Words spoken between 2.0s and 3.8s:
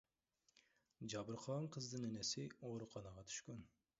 энеси ооруканага түшкөн.